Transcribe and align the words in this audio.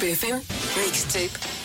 Club 0.00 0.12
FM 0.16 0.40
Mixtape. 0.76 1.59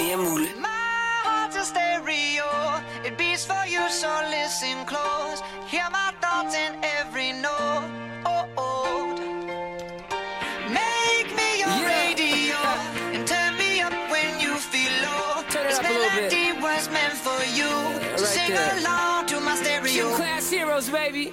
Og 0.00 0.18
Mulle. 0.18 0.48
heart's 1.24 1.56
a 1.56 1.64
stereo. 1.64 2.48
It 3.04 3.16
beats 3.18 3.44
for 3.46 3.64
you, 3.74 3.82
so 3.90 4.08
listen 4.30 4.84
close. 4.86 5.38
Hear 5.66 5.86
my 5.90 6.10
thoughts 6.22 6.54
in 6.64 6.72
every 7.00 7.32
note. 7.32 7.84
Oh, 8.24 8.44
oh. 8.56 9.16
Make 10.80 11.28
me 11.38 11.48
your 11.62 11.76
Yeah. 11.82 11.96
radio 11.98 12.60
and 13.14 13.26
turn 13.28 13.52
me 13.58 13.80
up 13.86 13.92
when 14.14 14.30
you 14.40 14.52
feel 14.72 14.92
low. 15.06 15.42
Turn 15.50 15.66
it 15.66 15.68
this 15.70 15.78
up 15.78 15.84
a 15.84 15.88
little 15.88 16.10
bit. 16.20 16.32
melody 16.32 16.48
was 16.66 16.88
meant 16.96 17.16
for 17.26 17.40
you. 17.58 17.70
So 18.16 18.24
right 18.24 18.34
sing 18.36 18.50
there. 18.54 18.78
along 18.78 19.26
to 19.26 19.40
my 19.40 19.54
Two 19.56 19.64
stereo. 19.64 20.14
class 20.16 20.50
heroes, 20.50 20.88
baby. 20.88 21.32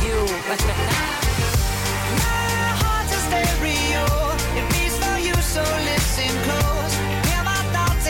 you. 0.06 0.40
So 5.42 5.60
listen 5.60 6.30
close. 6.44 6.94
Hear 7.28 7.42
my 7.42 7.60
heart's 7.74 8.06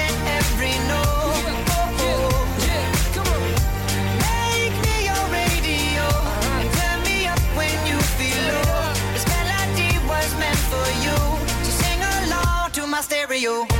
a 12.94 13.02
stereo. 13.02 13.79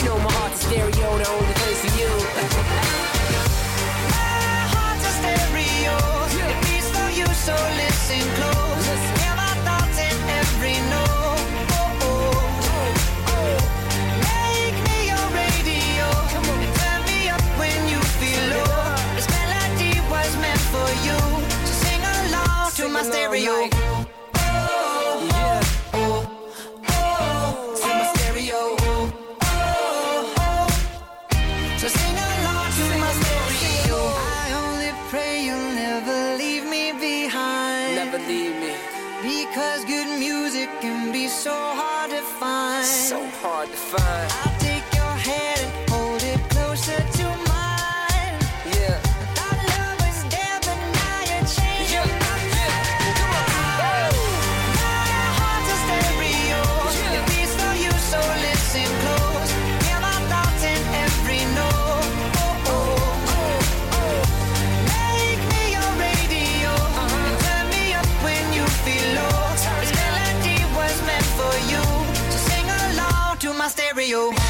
My 74.11 74.40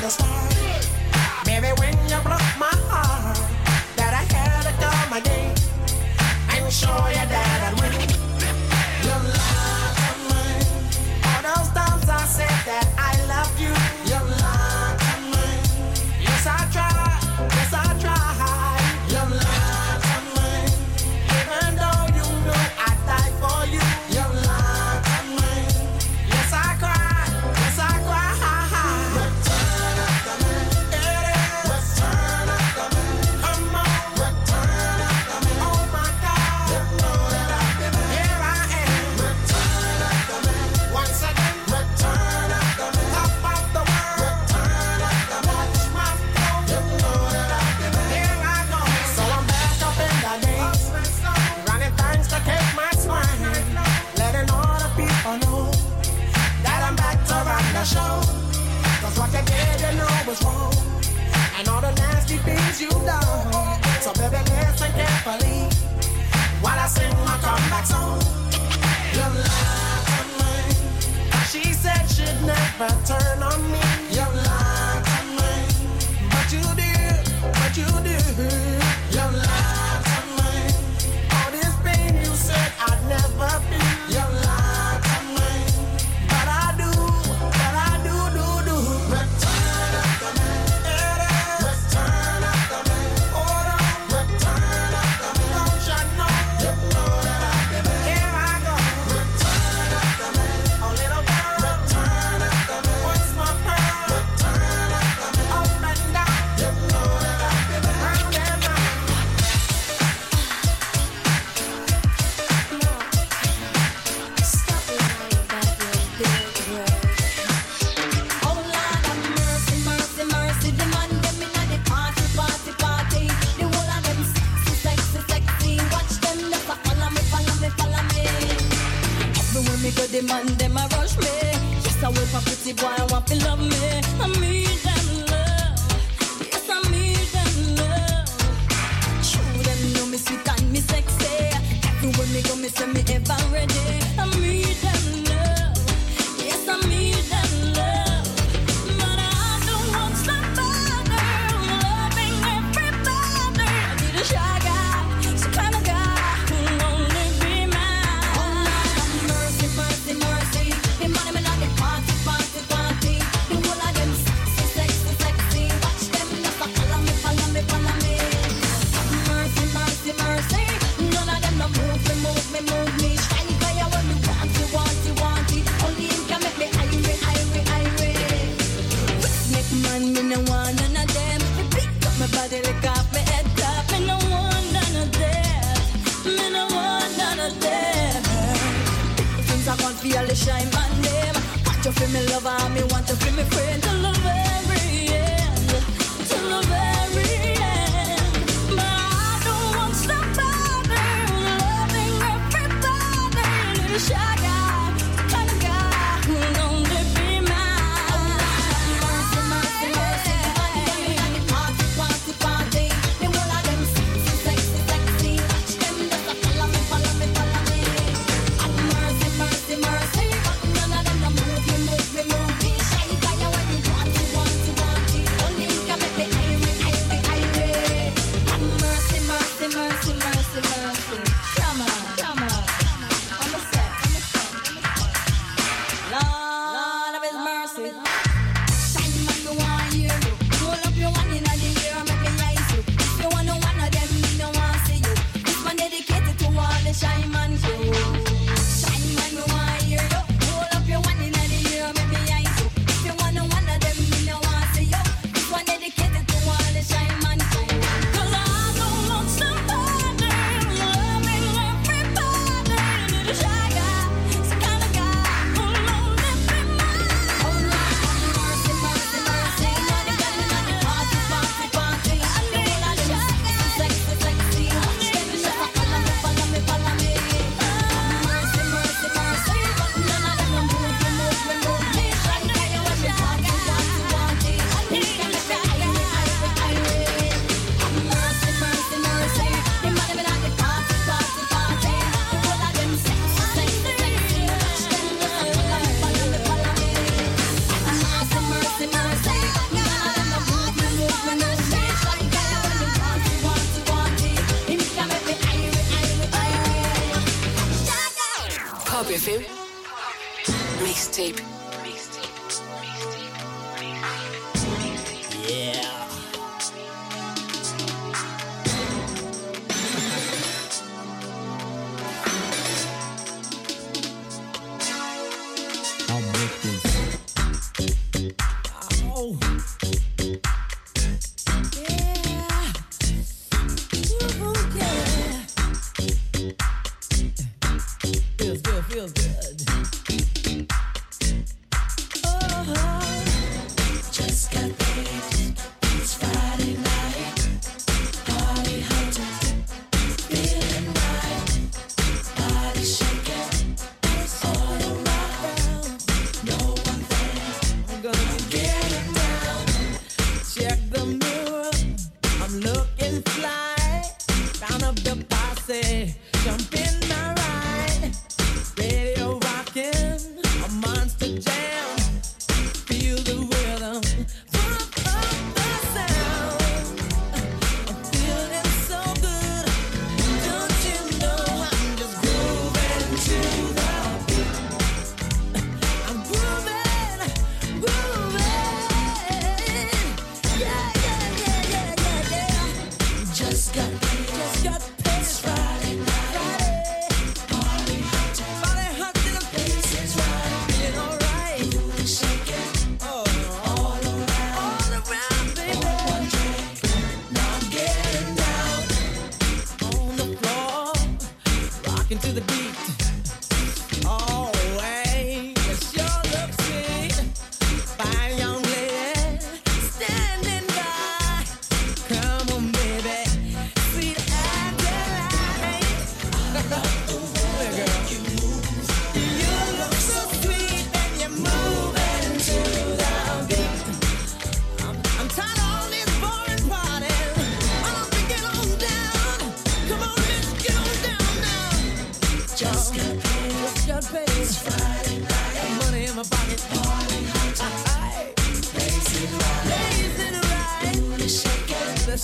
the 0.00 0.08
start. 0.08 0.49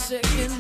Shaking 0.09 0.56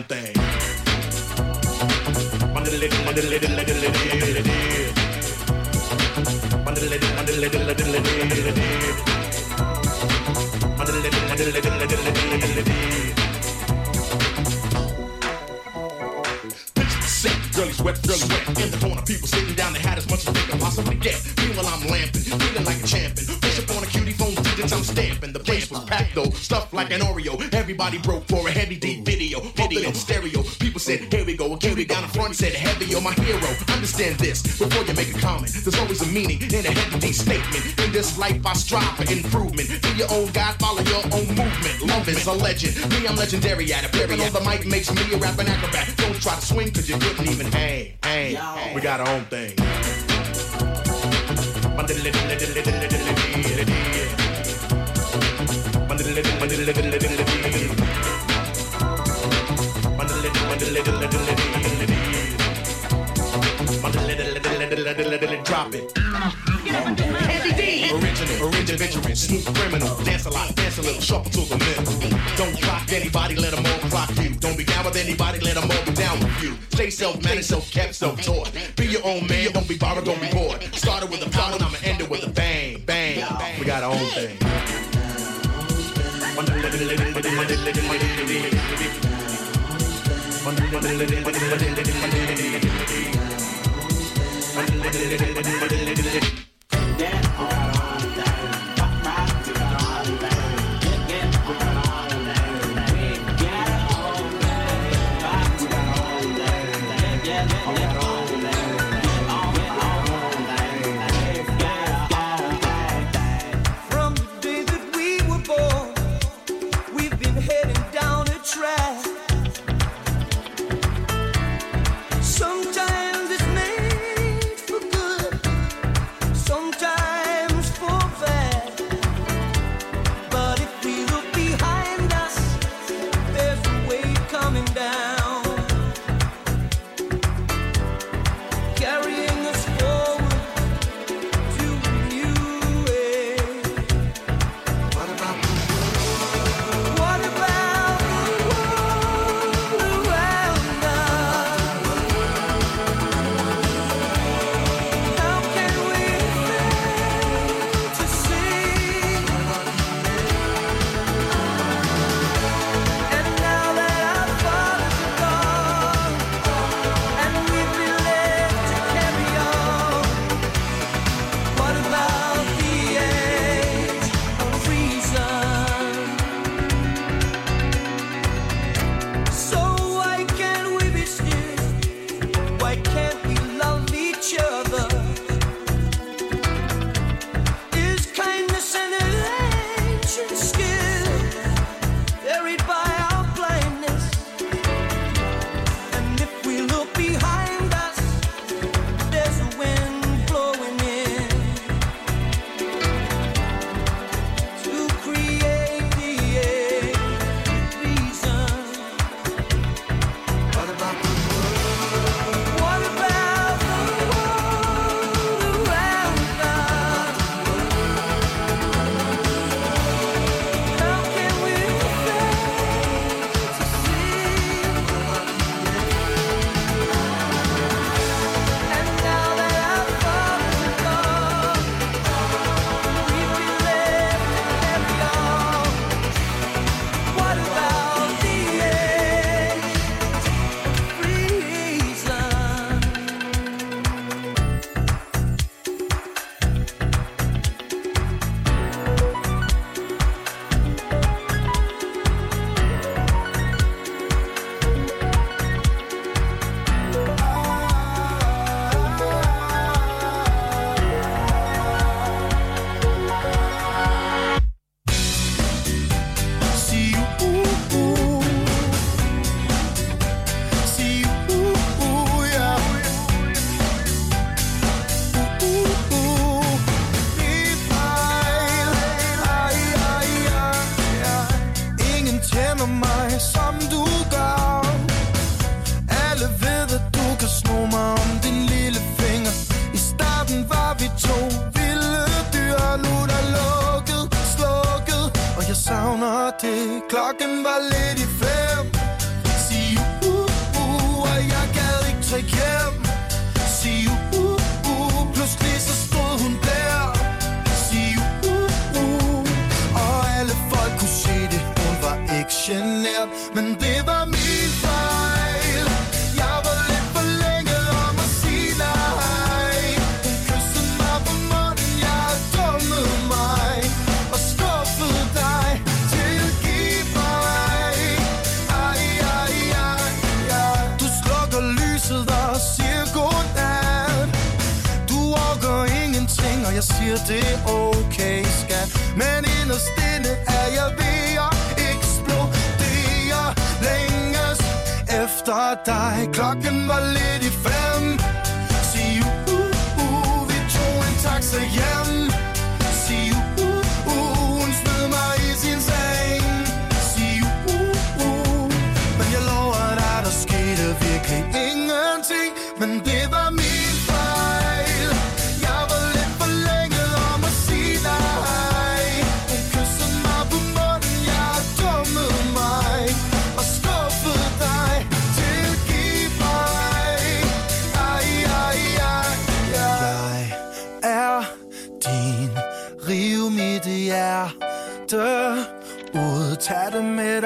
Own 0.00 0.06
thing. 0.06 0.34
Sick, 17.04 17.52
girlies 17.52 17.82
wet, 17.82 18.00
girlies 18.02 18.28
wet. 18.28 18.48
In 18.48 18.70
the 18.70 18.78
corner, 18.80 19.02
people 19.02 19.28
sitting 19.28 19.54
down, 19.54 19.74
they 19.74 19.80
had 19.80 19.98
as 19.98 20.08
much 20.08 20.26
as 20.26 20.32
they 20.32 20.40
could 20.40 20.60
possibly 20.60 20.96
get. 20.96 21.20
Meanwhile, 21.36 21.66
I'm 21.66 21.86
lamping, 21.88 22.22
feeling 22.22 22.64
like 22.64 22.82
a 22.82 22.86
champion. 22.86 23.26
Push 23.40 23.58
up 23.58 23.76
on 23.76 23.84
a 23.84 23.86
cutie 23.86 24.12
phone, 24.12 24.34
digits 24.34 24.72
I'm 24.72 24.82
stamping. 24.82 25.32
The 25.32 25.40
place 25.40 25.70
was 25.70 25.84
packed 25.84 26.14
though, 26.14 26.30
stuffed 26.30 26.72
like 26.72 26.90
an 26.90 27.00
Oreo. 27.00 27.36
Everybody 27.52 27.98
broke 27.98 28.26
for 28.28 28.39
said, 30.90 31.12
here 31.12 31.24
we 31.24 31.36
go. 31.36 31.52
A 31.52 31.58
cutie 31.58 31.84
down 31.84 32.02
the 32.02 32.08
front 32.08 32.34
said, 32.34 32.52
heavy, 32.52 32.86
you're 32.86 33.00
my 33.00 33.12
hero. 33.12 33.50
Understand 33.68 34.18
this 34.18 34.42
before 34.42 34.84
you 34.84 34.94
make 34.94 35.14
a 35.14 35.18
comment. 35.18 35.52
There's 35.52 35.78
always 35.78 36.02
a 36.02 36.06
meaning 36.06 36.42
in 36.42 36.66
a 36.66 36.72
heavy 36.72 37.12
statement. 37.12 37.78
In 37.78 37.92
this 37.92 38.18
life, 38.18 38.44
I 38.44 38.52
strive 38.54 38.96
for 38.96 39.06
improvement. 39.12 39.68
Be 39.82 39.90
your 39.90 40.10
own 40.10 40.30
God, 40.32 40.54
follow 40.58 40.82
your 40.82 41.04
own 41.14 41.28
movement. 41.28 41.82
Love 41.86 42.08
is 42.08 42.26
a 42.26 42.32
legend. 42.32 42.76
Me, 42.90 43.06
I'm 43.06 43.16
legendary 43.16 43.72
at 43.72 43.84
it. 43.84 43.92
Period. 43.92 44.32
The 44.32 44.40
mic 44.40 44.66
makes 44.66 44.90
me 44.92 45.02
a 45.14 45.18
rapping 45.18 45.46
acrobat. 45.46 45.94
Don't 45.96 46.20
try 46.20 46.34
to 46.34 46.42
swing, 46.42 46.72
cause 46.72 46.88
you 46.88 46.98
couldn't 46.98 47.28
even 47.28 47.50
hang. 47.52 47.92
Hang. 48.02 48.74
We 48.74 48.80
got 48.80 49.00
our 49.00 49.08
own 49.08 49.24
thing. 49.26 49.54
Drop 65.70 65.82
it. 65.82 65.98
Heavy 65.98 67.52
D. 67.54 67.92
Original, 67.94 68.48
original, 68.48 68.78
veteran, 68.78 69.16
smooth 69.16 69.56
criminal. 69.56 70.04
Dance 70.04 70.26
a 70.26 70.30
lot, 70.30 70.54
dance 70.56 70.78
a 70.78 70.82
little, 70.82 71.00
shuffle 71.00 71.30
to 71.30 71.40
the 71.48 71.56
middle. 71.58 71.84
Don't 72.36 72.60
clock 72.60 72.92
anybody, 72.92 73.36
let 73.36 73.54
them 73.54 73.64
all 73.64 73.78
clock 73.90 74.10
you. 74.16 74.34
Don't 74.34 74.56
be 74.56 74.64
down 74.64 74.84
with 74.84 74.96
anybody, 74.96 75.38
let 75.40 75.54
them 75.54 75.70
all 75.70 75.84
be 75.84 75.92
down 75.92 76.18
with 76.18 76.42
you. 76.42 76.56
Stay 76.70 76.90
self-managed, 76.90 77.44
self-kept, 77.44 77.94
self-taught. 77.94 78.52
Be 78.76 78.86
your 78.86 79.04
own 79.04 79.26
man, 79.28 79.52
don't 79.52 79.68
be 79.68 79.76
bothered, 79.78 80.04
don't 80.04 80.20
be 80.20 80.28
bored. 80.30 80.62
Started 80.74 81.10
with 81.10 81.24
a 81.26 81.30
power, 81.30 81.54
and 81.54 81.62
I'ma 81.62 81.78
end 81.84 82.00
it 82.00 82.10
with 82.10 82.26
a 82.26 82.30
bang, 82.30 82.82
bang. 82.84 83.24
We 83.58 83.64
got 83.64 83.82
our 83.84 83.92
own 83.92 84.08
thing. 84.10 84.38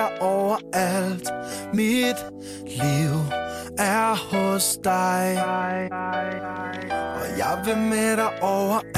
dig 0.05 0.23
overalt. 0.23 1.33
Mit 1.75 2.27
liv 2.67 3.15
er 3.79 4.17
hos 4.31 4.79
dig. 4.85 5.43
Og 6.91 7.39
jeg 7.39 7.63
vil 7.65 7.77
med 7.77 8.17
dig 8.17 8.43
overalt. 8.43 8.94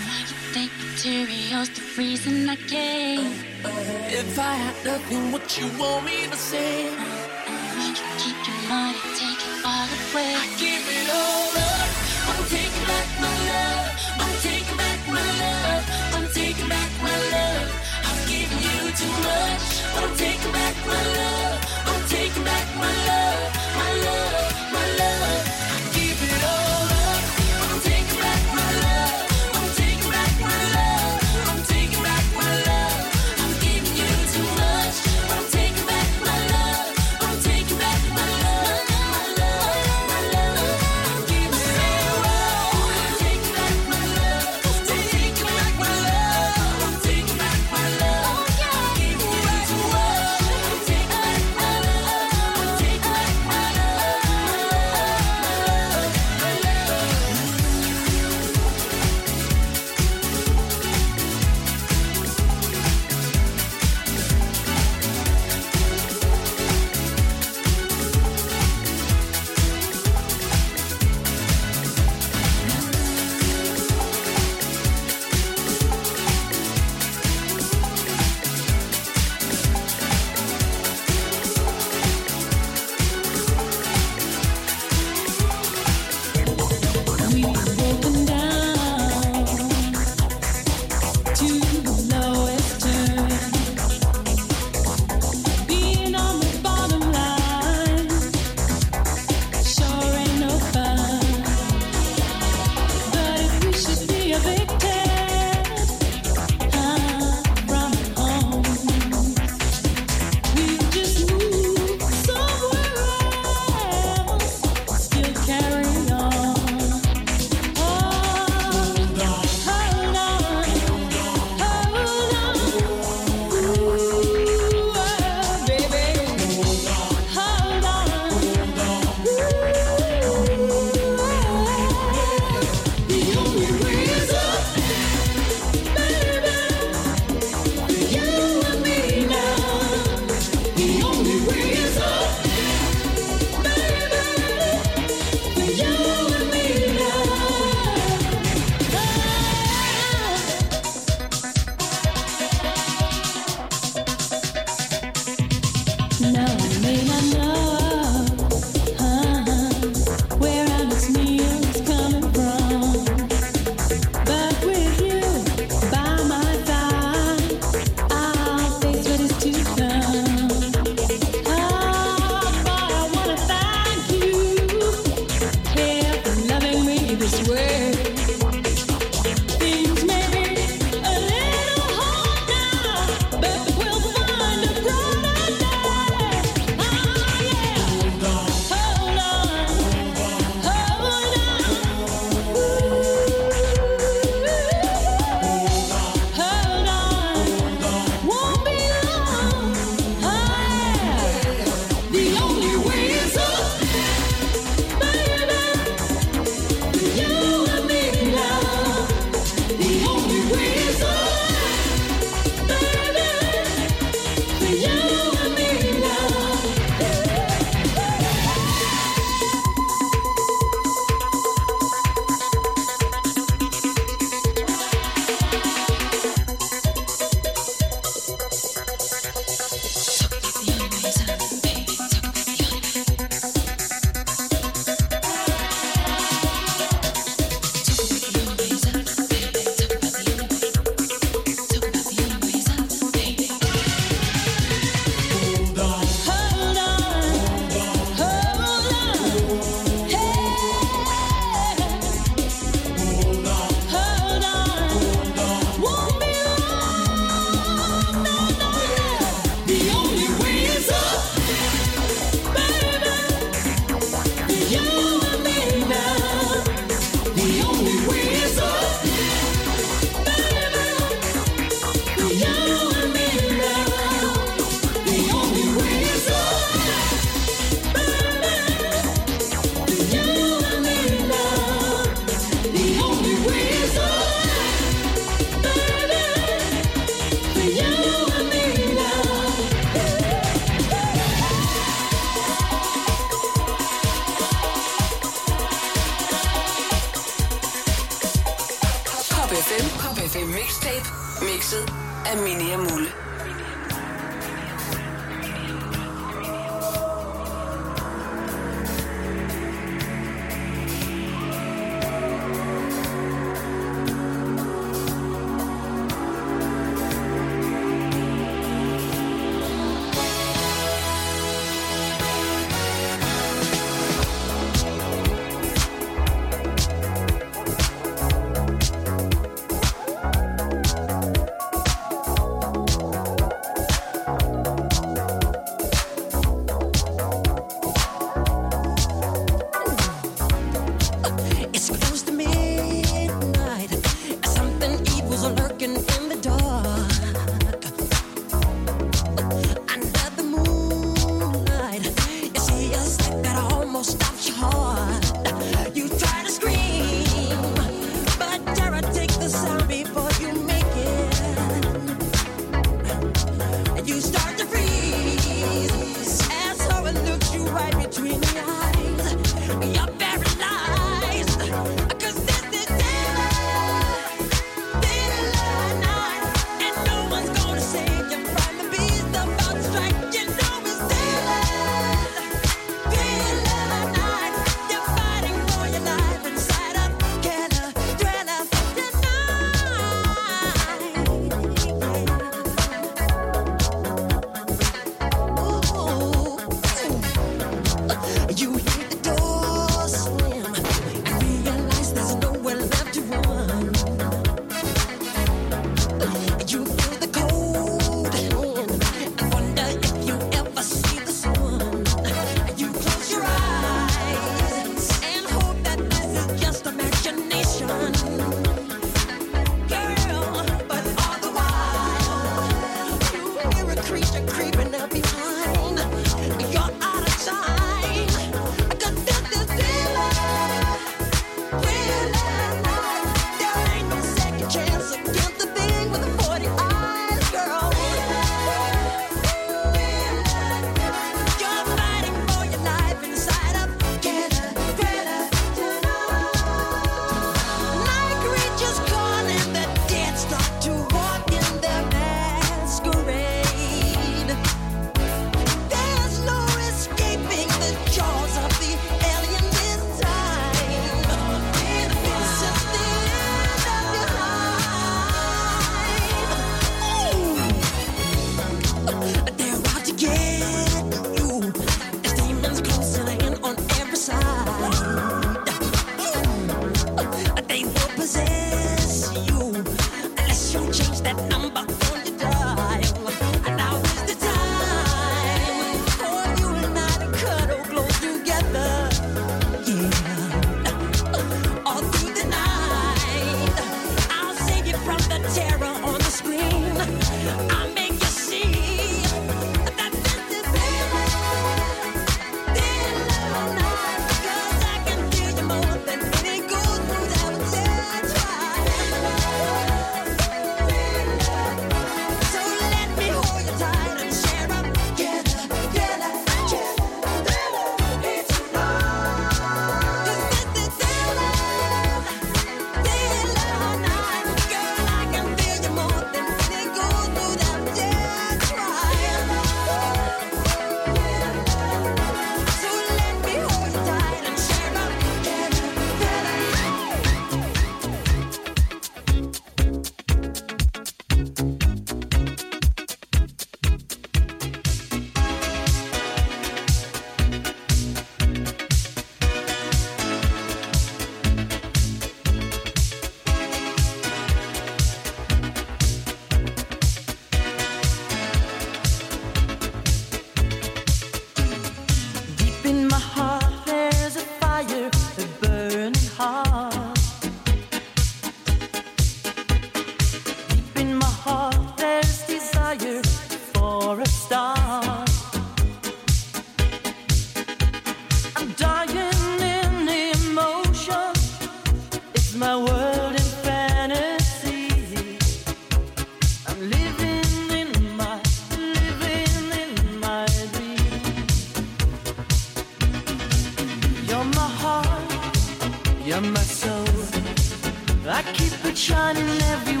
Shining 599.01 599.49
everywhere. 599.49 599.71
every 599.73 600.00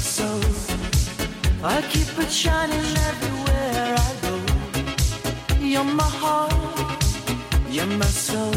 So 0.00 0.40
I 1.62 1.82
keep 1.90 2.18
it 2.18 2.30
shining 2.30 2.86
everywhere 3.10 3.96
I 3.98 4.10
go. 4.22 4.34
You're 5.60 5.84
my 5.84 6.10
heart, 6.22 7.04
you're 7.68 7.86
my 7.86 8.06
soul. 8.06 8.54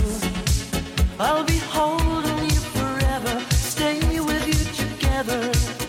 I'll 1.20 1.44
be 1.44 1.58
holding 1.58 2.44
you 2.46 2.62
forever, 2.78 3.39
staying 3.50 4.26
with 4.26 4.48
you 4.48 4.62
together. 4.86 5.80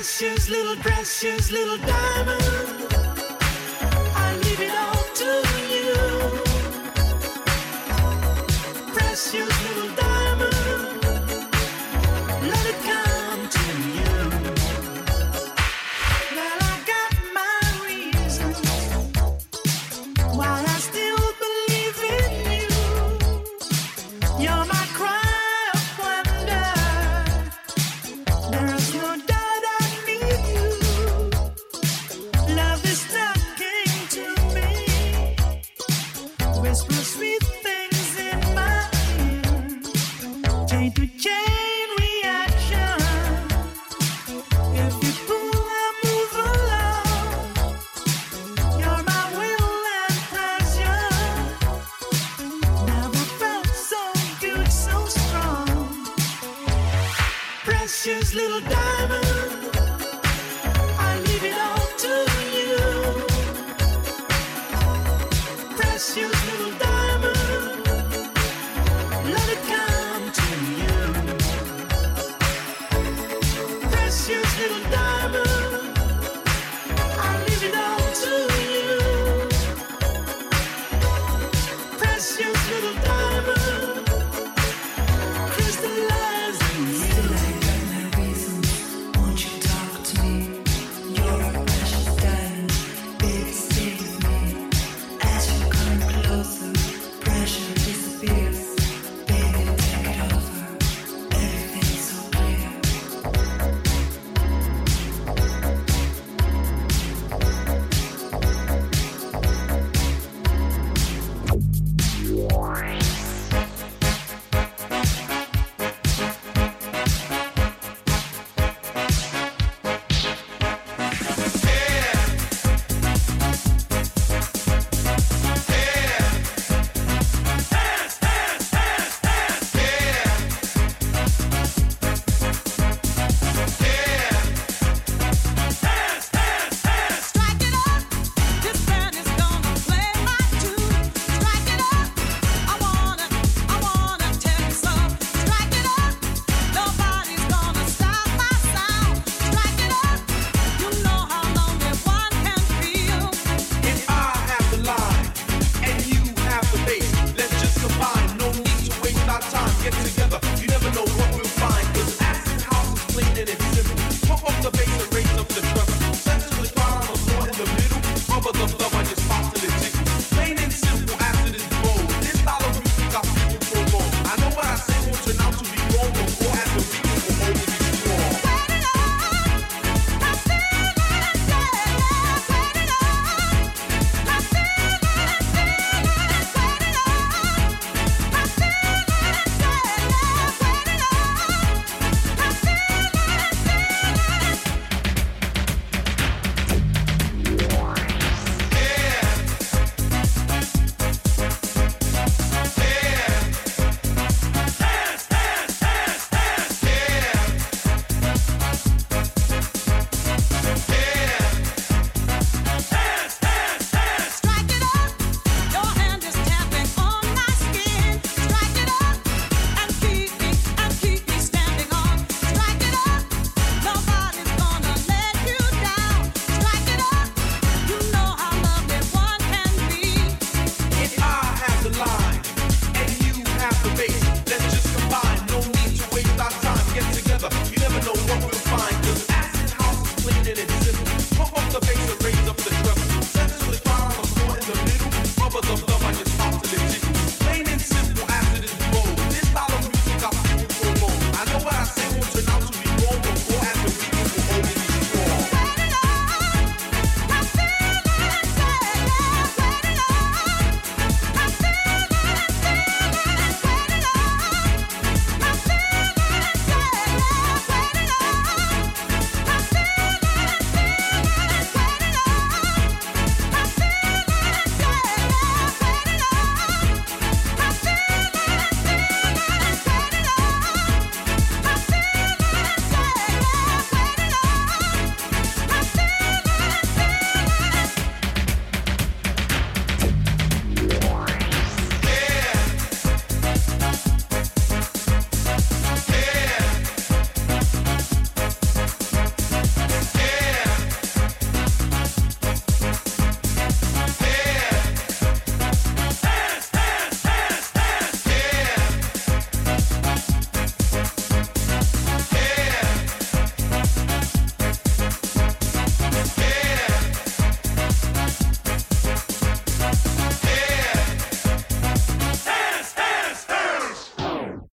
precious 0.00 0.48
little, 0.48 0.76
precious 0.76 1.50
little 1.50 1.76
diamond. 1.76 2.79